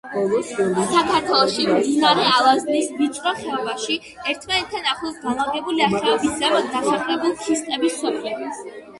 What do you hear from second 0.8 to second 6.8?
საქართველოში, მდინარე ალაზნის ვიწრო ხეობაში ერთმანეთთან ახლოს განლაგებულია ხეობის ზემოთ